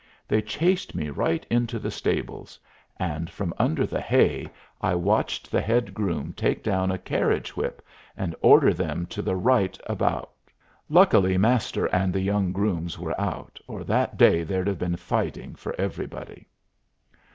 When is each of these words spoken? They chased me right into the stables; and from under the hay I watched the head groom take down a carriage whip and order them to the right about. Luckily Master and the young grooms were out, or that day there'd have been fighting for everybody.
They 0.27 0.41
chased 0.41 0.95
me 0.95 1.11
right 1.11 1.45
into 1.51 1.77
the 1.77 1.91
stables; 1.91 2.57
and 2.97 3.29
from 3.29 3.53
under 3.59 3.85
the 3.85 4.01
hay 4.01 4.47
I 4.81 4.95
watched 4.95 5.51
the 5.51 5.61
head 5.61 5.93
groom 5.93 6.33
take 6.33 6.63
down 6.63 6.89
a 6.89 6.97
carriage 6.97 7.55
whip 7.55 7.85
and 8.17 8.35
order 8.41 8.73
them 8.73 9.05
to 9.05 9.21
the 9.21 9.35
right 9.35 9.79
about. 9.85 10.31
Luckily 10.89 11.37
Master 11.37 11.85
and 11.93 12.11
the 12.11 12.21
young 12.21 12.51
grooms 12.51 12.97
were 12.97 13.21
out, 13.21 13.59
or 13.67 13.83
that 13.83 14.17
day 14.17 14.41
there'd 14.41 14.65
have 14.65 14.79
been 14.79 14.95
fighting 14.97 15.53
for 15.53 15.79
everybody. 15.79 16.47